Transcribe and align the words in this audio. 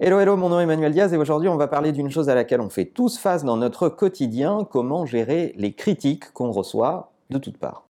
Hello, 0.00 0.18
hello, 0.18 0.36
mon 0.36 0.48
nom 0.48 0.58
est 0.58 0.64
Emmanuel 0.64 0.92
Diaz 0.92 1.14
et 1.14 1.16
aujourd'hui 1.16 1.48
on 1.48 1.56
va 1.56 1.68
parler 1.68 1.92
d'une 1.92 2.10
chose 2.10 2.28
à 2.28 2.34
laquelle 2.34 2.60
on 2.60 2.68
fait 2.68 2.84
tous 2.84 3.16
face 3.16 3.44
dans 3.44 3.56
notre 3.56 3.88
quotidien, 3.88 4.66
comment 4.68 5.06
gérer 5.06 5.54
les 5.56 5.72
critiques 5.72 6.32
qu'on 6.32 6.50
reçoit 6.50 7.12
de 7.30 7.38
toutes 7.38 7.58
parts. 7.58 7.86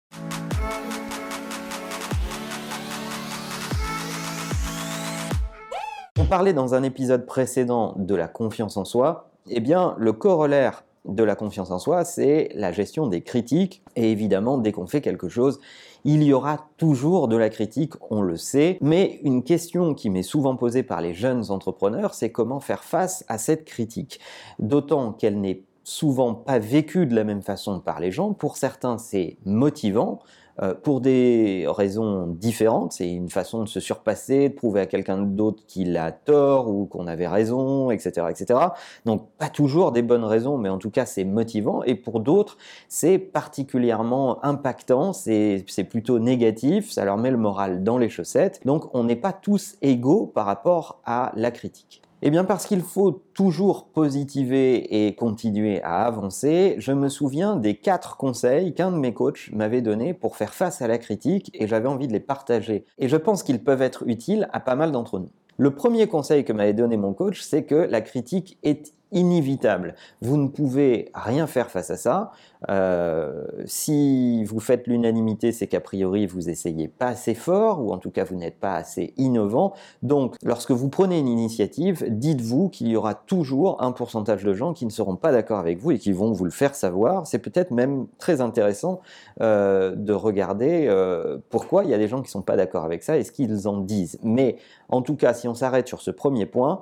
On 6.19 6.25
parlait 6.25 6.53
dans 6.53 6.75
un 6.75 6.83
épisode 6.83 7.25
précédent 7.25 7.95
de 7.97 8.17
la 8.17 8.27
confiance 8.27 8.77
en 8.77 8.85
soi, 8.85 9.31
eh 9.49 9.61
bien 9.61 9.95
le 9.97 10.13
corollaire 10.13 10.83
de 11.05 11.25
la 11.25 11.35
confiance 11.35 11.71
en 11.71 11.79
soi, 11.79 12.05
c'est 12.05 12.51
la 12.55 12.73
gestion 12.73 13.07
des 13.07 13.23
critiques. 13.23 13.83
Et 13.97 14.13
évidemment, 14.13 14.59
dès 14.59 14.73
qu'on 14.73 14.87
fait 14.87 15.01
quelque 15.01 15.29
chose, 15.29 15.61
il 16.05 16.23
y 16.23 16.33
aura 16.33 16.69
toujours 16.77 17.29
de 17.29 17.37
la 17.37 17.49
critique, 17.49 17.95
on 18.11 18.23
le 18.23 18.37
sait. 18.37 18.79
Mais 18.81 19.21
une 19.23 19.43
question 19.43 19.95
qui 19.95 20.11
m'est 20.11 20.23
souvent 20.23 20.57
posée 20.57 20.83
par 20.83 21.01
les 21.01 21.15
jeunes 21.15 21.51
entrepreneurs, 21.51 22.15
c'est 22.15 22.31
comment 22.31 22.61
faire 22.61 22.85
face 22.85 23.25
à 23.29 23.39
cette 23.39 23.65
critique? 23.65 24.21
D'autant 24.59 25.13
qu'elle 25.13 25.41
n'est 25.41 25.63
souvent 25.85 26.35
pas 26.35 26.59
vécue 26.59 27.07
de 27.07 27.15
la 27.15 27.25
même 27.25 27.43
façon 27.43 27.81
par 27.81 28.01
les 28.01 28.11
gens. 28.11 28.33
Pour 28.33 28.57
certains, 28.57 28.99
c'est 28.99 29.37
motivant. 29.45 30.21
Euh, 30.61 30.75
pour 30.75 31.01
des 31.01 31.65
raisons 31.67 32.27
différentes. 32.27 32.93
C'est 32.93 33.11
une 33.11 33.31
façon 33.31 33.63
de 33.63 33.69
se 33.69 33.81
surpasser, 33.81 34.51
de 34.51 34.55
prouver 34.55 34.83
à 34.83 34.87
quelqu'un 34.87 35.17
d'autre 35.17 35.63
qu'il 35.67 35.97
a 35.97 36.13
tort 36.13 36.69
ou 36.69 36.85
qu'on 36.85 37.07
avait 37.07 37.27
raison, 37.27 37.91
etc., 37.91 38.27
etc. 38.29 38.61
Donc 39.07 39.27
pas 39.39 39.49
toujours 39.49 39.93
des 39.93 40.03
bonnes 40.03 40.25
raisons, 40.25 40.59
mais 40.59 40.69
en 40.69 40.77
tout 40.77 40.91
cas 40.91 41.07
c'est 41.07 41.25
motivant. 41.25 41.83
Et 41.85 41.95
pour 41.95 42.21
d'autres, 42.21 42.59
c'est 42.89 43.19
particulièrement 43.19 44.45
impactant, 44.45 45.15
c'est 45.15 45.65
plutôt 45.89 46.19
négatif, 46.19 46.91
ça 46.91 47.07
leur 47.07 47.17
met 47.17 47.31
le 47.31 47.39
moral 47.39 47.83
dans 47.83 47.97
les 47.97 48.11
chaussettes. 48.11 48.61
Donc 48.67 48.95
on 48.95 49.05
n'est 49.05 49.17
pas 49.17 49.33
tous 49.33 49.77
égaux 49.81 50.27
par 50.27 50.45
rapport 50.45 51.01
à 51.07 51.33
la 51.35 51.51
critique. 51.51 52.03
Eh 52.25 52.31
bien 52.31 52.45
parce 52.45 52.67
qu'il 52.67 52.83
faut 52.83 53.25
toujours 53.35 53.87
positiver 53.87 55.07
et 55.07 55.17
continuer 55.17 55.83
à 55.83 56.05
avancer, 56.05 56.77
je 56.79 56.93
me 56.93 57.09
souviens 57.09 57.57
des 57.57 57.75
quatre 57.75 58.17
conseils 58.17 58.75
qu'un 58.75 58.93
de 58.93 58.97
mes 58.97 59.13
coachs 59.13 59.51
m'avait 59.53 59.83
donnés 59.83 60.15
pour 60.15 60.37
faire 60.37 60.55
face 60.55 60.81
à 60.83 60.87
la 60.87 60.99
critique 60.99 61.51
et 61.53 61.67
j'avais 61.67 61.89
envie 61.89 62.07
de 62.07 62.13
les 62.13 62.21
partager. 62.21 62.85
Et 62.99 63.09
je 63.09 63.17
pense 63.17 63.43
qu'ils 63.43 63.65
peuvent 63.65 63.83
être 63.83 64.05
utiles 64.07 64.49
à 64.53 64.61
pas 64.61 64.77
mal 64.77 64.93
d'entre 64.93 65.19
nous. 65.19 65.31
Le 65.57 65.75
premier 65.75 66.07
conseil 66.07 66.45
que 66.45 66.53
m'avait 66.53 66.75
donné 66.75 66.97
mon 66.97 67.13
coach, 67.13 67.41
c'est 67.41 67.65
que 67.65 67.75
la 67.75 68.01
critique 68.01 68.57
est 68.63 68.93
inévitable. 69.13 69.95
Vous 70.21 70.37
ne 70.37 70.49
pouvez 70.49 71.11
rien 71.15 71.47
faire 71.47 71.71
face 71.71 71.91
à 71.91 71.97
ça. 71.97 72.33
Euh, 72.71 73.45
si 73.67 74.45
vous 74.45 74.61
faites 74.61 74.87
l'unanimité, 74.87 75.53
c'est 75.53 75.67
qu'a 75.67 75.81
priori 75.81 76.27
vous 76.27 76.49
essayez 76.49 76.89
pas 76.89 77.09
assez 77.09 77.35
fort, 77.35 77.81
ou 77.83 77.93
en 77.93 77.99
tout 77.99 78.11
cas 78.11 78.25
vous 78.25 78.37
n'êtes 78.37 78.59
pas 78.59 78.75
assez 78.75 79.15
innovant. 79.17 79.73
Donc, 80.03 80.37
lorsque 80.45 80.71
vous 80.71 80.89
prenez 80.89 81.19
une 81.19 81.29
initiative, 81.29 82.05
dites-vous 82.09 82.69
qu'il 82.69 82.89
y 82.89 82.97
aura 82.97 83.15
toujours 83.15 83.83
un 83.83 83.93
pourcentage 83.93 84.45
de 84.45 84.55
gens 84.55 84.73
qui 84.73 84.87
ne 84.87 84.91
seront 84.91 85.17
pas 85.17 85.33
d'accord 85.33 85.59
avec 85.59 85.79
vous 85.79 85.93
et 85.93 85.99
qui 85.99 86.13
vont 86.13 86.33
vous 86.33 86.45
le 86.45 86.51
faire 86.51 86.75
savoir. 86.75 87.27
C'est 87.27 87.39
peut-être 87.39 87.71
même 87.71 88.07
très 88.19 88.41
intéressant 88.41 89.01
euh, 89.41 89.95
de 89.97 90.13
regarder 90.13 90.87
euh, 90.89 91.39
pourquoi 91.51 91.85
il 91.85 91.91
y 91.91 91.95
a 91.95 91.99
des 91.99 92.09
gens 92.09 92.19
qui 92.19 92.29
ne 92.29 92.33
sont 92.33 92.43
pas 92.43 92.57
d'accord 92.57 92.85
avec 92.85 93.03
ça 93.03 93.17
et 93.17 93.25
ce 93.25 93.33
qu'ils 93.33 93.69
en 93.69 93.79
disent. 93.79 94.19
Mais 94.23 94.57
en 94.89 95.03
tout 95.03 95.17
cas, 95.17 95.35
si 95.35 95.49
on 95.49 95.55
s'arrête 95.55 95.89
sur 95.89 96.01
ce 96.01 96.11
premier 96.11 96.47
point, 96.47 96.81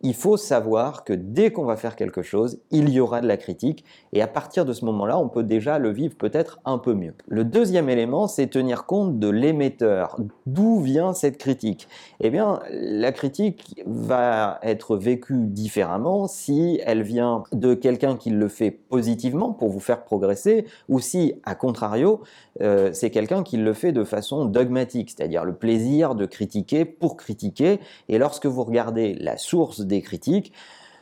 il 0.00 0.14
faut 0.14 0.36
savoir 0.36 1.04
que 1.04 1.12
dès 1.12 1.50
qu'on 1.50 1.64
va 1.64 1.76
faire 1.76 1.96
quelque 1.96 2.22
chose, 2.22 2.58
il 2.70 2.88
y 2.90 3.00
aura 3.00 3.20
de 3.20 3.26
la 3.26 3.36
critique 3.36 3.84
et 4.12 4.22
à 4.22 4.26
partir 4.26 4.64
de 4.64 4.72
ce 4.72 4.84
moment-là, 4.84 5.18
on 5.18 5.28
peut 5.28 5.42
déjà 5.42 5.78
le 5.78 5.90
vivre 5.90 6.14
peut-être 6.16 6.60
un 6.64 6.78
peu 6.78 6.94
mieux. 6.94 7.14
Le 7.26 7.44
deuxième 7.44 7.88
élément, 7.88 8.28
c'est 8.28 8.46
tenir 8.46 8.86
compte 8.86 9.18
de 9.18 9.28
l'émetteur. 9.28 10.16
D'où 10.46 10.80
vient 10.80 11.12
cette 11.12 11.38
critique? 11.38 11.88
Eh 12.20 12.30
bien, 12.30 12.60
la 12.70 13.12
critique 13.12 13.82
va 13.86 14.58
être 14.62 14.96
vécue 14.96 15.46
différemment 15.46 16.28
si 16.28 16.80
elle 16.84 17.02
vient 17.02 17.42
de 17.52 17.74
quelqu'un 17.74 18.16
qui 18.16 18.30
le 18.30 18.48
fait 18.48 18.70
positivement 18.70 19.52
pour 19.52 19.70
vous 19.70 19.80
faire 19.80 20.04
progresser 20.04 20.66
ou 20.88 21.00
si, 21.00 21.34
à 21.44 21.54
contrario, 21.54 22.20
euh, 22.60 22.90
c'est 22.92 23.10
quelqu'un 23.10 23.42
qui 23.42 23.56
le 23.56 23.72
fait 23.72 23.92
de 23.92 24.04
façon 24.04 24.44
dogmatique, 24.44 25.10
c'est-à-dire 25.10 25.44
le 25.44 25.54
plaisir 25.54 26.14
de 26.14 26.26
critiquer 26.26 26.84
pour 26.84 27.16
critiquer. 27.16 27.80
Et 28.08 28.18
lorsque 28.18 28.46
vous 28.46 28.64
regardez 28.64 29.14
la 29.14 29.36
source 29.36 29.80
des 29.88 30.02
critiques, 30.02 30.52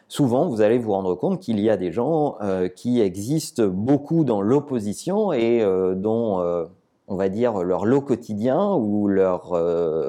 souvent 0.09 0.49
vous 0.49 0.61
allez 0.61 0.79
vous 0.79 0.93
rendre 0.93 1.15
compte 1.15 1.41
qu'il 1.41 1.61
y 1.61 1.71
a 1.71 1.77
des 1.77 1.93
gens 1.93 2.37
euh, 2.41 2.69
qui 2.69 3.01
existent 3.01 3.67
beaucoup 3.67 4.25
dans 4.25 4.41
l'opposition 4.41 5.33
et 5.33 5.63
euh, 5.63 5.95
dont, 5.95 6.41
euh, 6.41 6.65
on 7.09 7.17
va 7.17 7.29
dire, 7.29 7.63
leur 7.63 7.87
lot 7.87 8.01
quotidien 8.01 8.75
ou 8.75 9.09
leur 9.09 9.57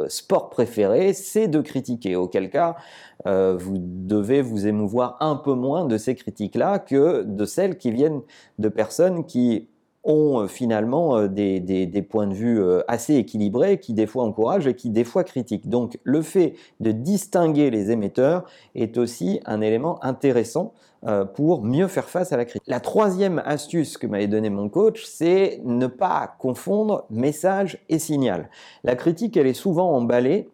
sport 0.07 0.49
préféré, 0.49 1.13
c'est 1.13 1.47
de 1.47 1.61
critiquer. 1.61 2.15
Auquel 2.15 2.49
cas, 2.49 2.75
vous 3.25 3.77
devez 3.77 4.41
vous 4.41 4.65
émouvoir 4.65 5.17
un 5.19 5.35
peu 5.35 5.53
moins 5.53 5.85
de 5.85 5.97
ces 5.97 6.15
critiques-là 6.15 6.79
que 6.79 7.21
de 7.21 7.45
celles 7.45 7.77
qui 7.77 7.91
viennent 7.91 8.21
de 8.57 8.69
personnes 8.69 9.25
qui 9.25 9.67
ont 10.03 10.41
euh, 10.41 10.47
finalement 10.47 11.18
euh, 11.18 11.28
des, 11.28 12.08
points 12.09 12.28
de 12.28 12.34
vue 12.34 12.62
euh, 12.62 12.81
assez 12.88 13.16
équilibrés 13.16 13.80
qui 13.80 13.94
des 13.94 14.08
fois 14.08 14.24
encouragent 14.24 14.68
et 14.68 14.75
qui 14.75 14.90
des 14.90 15.03
fois 15.03 15.24
critiquent. 15.24 15.69
Donc 15.69 16.00
le 16.03 16.22
fait 16.22 16.53
de 16.80 16.91
distinguer 16.91 17.69
les 17.69 17.91
émetteurs 17.91 18.46
est 18.75 18.97
aussi 18.97 19.40
un 19.46 19.62
élément 19.62 20.03
intéressant 20.03 20.74
pour 21.36 21.63
mieux 21.63 21.88
faire 21.88 22.09
face 22.09 22.34
à 22.34 22.38
la 22.38 22.44
critique. 22.44 22.68
La 22.68 22.80
troisième 22.80 23.41
astuce 23.46 24.00
que 24.00 24.07
m'avait 24.07 24.28
donné 24.28 24.50
mon 24.50 24.68
coach, 24.68 25.06
c'est 25.06 25.62
ne 25.63 25.86
pas 25.86 26.36
confondre 26.40 27.06
message 27.12 27.78
et 27.88 28.00
signal. 28.00 28.50
La 28.84 28.96
critique, 28.96 29.38
elle 29.38 29.46
est 29.46 29.53
souvent 29.53 29.96
emballée 29.96 30.50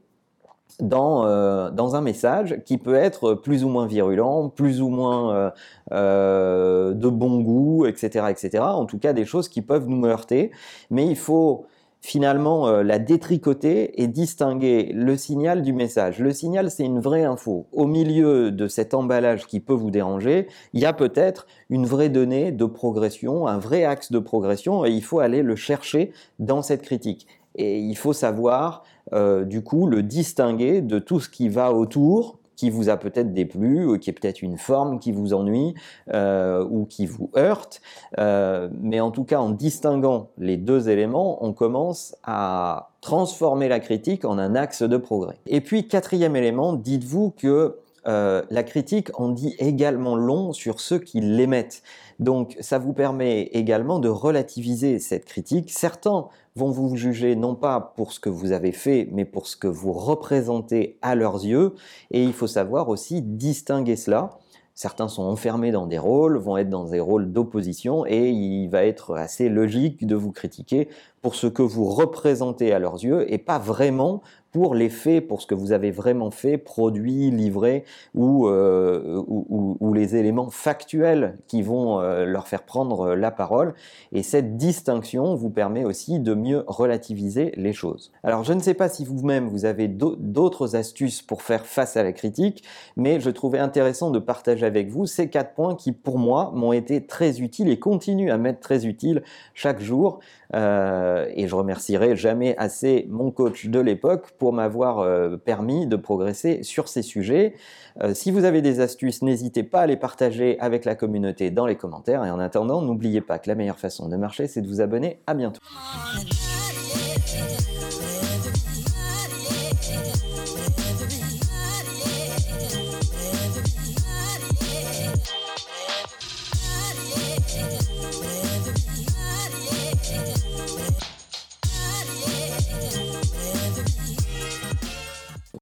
dans, 0.80 1.26
euh, 1.26 1.72
dans 1.72 1.96
un 1.96 2.02
message 2.02 2.60
qui 2.66 2.78
peut 2.78 2.96
être 2.96 3.34
plus 3.34 3.64
ou 3.64 3.70
moins 3.70 3.88
virulent, 3.88 4.50
plus 4.50 4.82
ou 4.82 4.90
moins 4.90 5.34
euh, 5.34 5.52
euh, 5.92 6.94
de 6.94 7.10
bon 7.10 7.42
goût, 7.42 7.86
etc., 7.86 8.28
etc. 8.30 8.64
En 8.64 8.86
tout 8.86 9.00
cas, 9.00 9.14
des 9.14 9.26
choses 9.26 9.50
qui 9.50 9.62
peuvent 9.62 9.88
nous 9.88 10.06
heurter. 10.06 10.52
Mais 10.90 11.06
il 11.08 11.18
faut 11.18 11.66
finalement 12.02 12.70
la 12.82 13.00
détricoter 13.00 14.02
et 14.02 14.08
distinguer 14.08 14.92
le 14.94 15.16
signal 15.16 15.62
du 15.62 15.72
message. 15.72 16.20
Le 16.20 16.32
signal, 16.32 16.70
c'est 16.70 16.84
une 16.84 17.00
vraie 17.00 17.24
info. 17.24 17.66
Au 17.72 17.86
milieu 17.86 18.52
de 18.52 18.68
cet 18.68 18.94
emballage 18.94 19.48
qui 19.48 19.62
peut 19.62 19.74
vous 19.74 19.90
déranger, 19.90 20.48
il 20.74 20.82
y 20.82 20.86
a 20.86 20.92
peut-être 20.92 21.48
une 21.70 21.86
vraie 21.86 22.10
donnée 22.10 22.52
de 22.52 22.66
progression, 22.66 23.48
un 23.48 23.58
vrai 23.58 23.86
axe 23.86 24.12
de 24.12 24.20
progression, 24.20 24.84
et 24.84 24.90
il 24.90 25.02
faut 25.02 25.20
aller 25.20 25.44
le 25.44 25.56
chercher 25.56 26.12
dans 26.40 26.62
cette 26.62 26.82
critique. 26.82 27.26
Et 27.56 27.80
il 27.80 27.96
faut 27.96 28.14
savoir, 28.14 28.84
euh, 29.14 29.44
du 29.44 29.64
coup, 29.64 29.88
le 29.88 30.04
distinguer 30.04 30.82
de 30.82 31.00
tout 31.00 31.20
ce 31.20 31.30
qui 31.30 31.50
va 31.50 31.74
autour, 31.74 32.40
qui 32.56 32.70
vous 32.70 32.90
a 32.90 32.98
peut-être 32.98 33.34
déplu, 33.34 34.00
qui 34.00 34.10
est 34.10 34.14
peut-être 34.14 34.42
une 34.42 34.58
forme 34.58 35.00
qui 35.00 35.12
vous 35.12 35.34
ennuie 35.34 35.74
euh, 36.14 36.66
ou 36.70 36.86
qui 36.86 37.06
vous 37.06 37.30
heurte. 37.36 37.82
Euh, 38.20 38.70
mais 38.80 39.00
en 39.00 39.12
tout 39.12 39.24
cas, 39.24 39.40
en 39.40 39.50
distinguant 39.50 40.30
les 40.38 40.58
deux 40.58 40.90
éléments, 40.90 41.44
on 41.44 41.54
commence 41.54 42.16
à 42.24 42.92
transformer 43.02 43.68
la 43.68 43.80
critique 43.80 44.24
en 44.24 44.38
un 44.38 44.56
axe 44.56 44.84
de 44.84 44.98
progrès. 44.98 45.38
Et 45.48 45.62
puis, 45.62 45.88
quatrième 45.88 46.36
élément, 46.36 46.74
dites-vous 46.74 47.34
que 47.36 47.80
euh, 48.08 48.44
la 48.50 48.64
critique 48.64 49.10
en 49.20 49.30
dit 49.30 49.56
également 49.60 50.16
long 50.16 50.54
sur 50.54 50.80
ceux 50.80 51.00
qui 51.00 51.22
l'émettent. 51.22 51.84
Donc 52.20 52.58
ça 52.60 52.78
vous 52.78 52.94
permet 52.94 53.44
également 53.54 54.00
de 54.00 54.10
relativiser 54.10 55.00
cette 55.00 55.26
critique. 55.26 55.72
Certains 55.72 56.28
vont 56.56 56.70
vous 56.70 56.96
juger 56.96 57.36
non 57.36 57.56
pas 57.56 57.94
pour 57.96 58.12
ce 58.12 58.20
que 58.20 58.30
vous 58.30 58.52
avez 58.52 58.72
fait, 58.72 59.08
mais 59.12 59.26
pour 59.26 59.48
ce 59.48 59.56
que 59.56 59.68
vous 59.68 59.94
représentez 59.94 60.98
à 61.02 61.16
leurs 61.16 61.44
yeux. 61.46 61.74
Et 62.12 62.24
il 62.24 62.34
faut 62.34 62.48
savoir 62.48 62.90
aussi 62.90 63.22
distinguer 63.22 63.96
cela. 63.96 64.38
Certains 64.76 65.08
sont 65.08 65.24
enfermés 65.24 65.72
dans 65.72 65.86
des 65.86 66.00
rôles, 66.00 66.38
vont 66.38 66.58
être 66.58 66.70
dans 66.70 66.86
des 66.86 67.00
rôles 67.00 67.32
d'opposition, 67.32 68.08
et 68.08 68.32
il 68.32 68.70
va 68.70 68.86
être 68.86 69.14
assez 69.14 69.48
logique 69.48 70.08
de 70.08 70.16
vous 70.16 70.32
critiquer 70.32 70.90
pour 71.22 71.36
ce 71.36 71.46
que 71.46 71.62
vous 71.62 71.86
représentez 71.86 72.74
à 72.74 72.80
leurs 72.80 73.04
yeux, 73.04 73.32
et 73.32 73.38
pas 73.38 73.60
vraiment 73.60 74.24
pour 74.54 74.76
les 74.76 74.90
faits, 74.90 75.28
pour 75.28 75.42
ce 75.42 75.48
que 75.48 75.56
vous 75.56 75.72
avez 75.72 75.92
vraiment 75.92 76.32
fait, 76.32 76.58
produit, 76.58 77.32
livré, 77.32 77.84
ou, 78.14 78.48
euh, 78.48 79.22
ou, 79.28 79.94
les 79.94 80.16
éléments 80.16 80.50
factuels 80.50 81.38
qui 81.48 81.62
vont 81.62 82.00
euh, 82.00 82.26
leur 82.26 82.48
faire 82.48 82.64
prendre 82.64 83.16
la 83.16 83.32
parole. 83.32 83.74
Et 84.12 84.24
cette 84.24 84.56
distinction 84.58 85.36
vous 85.36 85.50
permet 85.50 85.84
aussi 85.84 86.20
de 86.20 86.34
mieux 86.34 86.64
relativiser 86.68 87.52
les 87.58 87.74
choses. 87.74 88.12
Alors 88.24 88.44
je 88.44 88.54
ne 88.54 88.60
sais 88.60 88.76
pas 88.76 88.90
si 88.90 89.06
vous-même 89.06 89.48
vous 89.48 89.66
avez 89.66 89.88
d'autres 89.88 90.76
astuces 90.76 91.22
pour 91.22 91.42
faire 91.42 91.66
face 91.66 91.98
à 91.98 92.04
la 92.04 92.12
critique, 92.12 92.64
mais 92.96 93.20
je 93.20 93.32
trouvais 93.32 93.60
intéressant 93.60 94.12
de 94.12 94.20
partager 94.20 94.66
avec 94.66 94.90
vous 94.90 95.08
ces 95.08 95.30
quatre 95.30 95.54
points 95.56 95.76
qui 95.76 95.92
pour 95.92 96.20
moi 96.20 96.52
m'ont 96.54 96.74
été 96.74 97.06
très 97.06 97.42
utiles 97.42 97.70
et 97.70 97.80
continuent 97.80 98.32
à 98.32 98.38
m'être 98.38 98.60
très 98.60 98.86
utiles 98.86 99.24
chaque 99.56 99.82
jour. 99.82 100.20
Euh, 100.54 101.28
et 101.36 101.48
je 101.48 101.56
remercierai 101.56 102.16
jamais 102.16 102.56
assez 102.58 103.08
mon 103.10 103.32
coach 103.32 103.68
de 103.68 103.80
l'époque 103.80 104.32
pour 104.38 104.54
m'avoir 104.54 105.00
euh, 105.00 105.38
permis 105.38 105.88
de 105.88 105.96
progresser 105.96 106.64
sur 106.64 106.88
ces 106.88 107.02
sujets. 107.02 107.56
Euh, 108.02 108.14
si 108.14 108.32
vous 108.32 108.46
avez 108.46 108.62
des 108.62 108.80
astuces, 108.80 109.22
n'hésitez 109.22 109.64
pas 109.64 109.82
à 109.82 109.88
les 109.88 109.98
partager 109.98 110.60
avec 110.60 110.86
la 110.86 110.96
communauté 110.96 111.52
dans 111.52 111.66
les 111.66 111.76
commentaires. 111.76 112.24
Et 112.26 112.32
en 112.32 112.40
attendant, 112.40 112.82
n'oubliez 112.82 113.22
pas 113.22 113.40
que 113.40 113.50
la 113.50 113.56
meilleure 113.56 113.80
façon 113.80 114.10
de 114.10 114.16
marcher, 114.16 114.48
c'est 114.48 114.62
de 114.62 114.68
vous 114.68 114.82
abonner. 114.82 115.20
À 115.28 115.34
bientôt. 115.34 115.62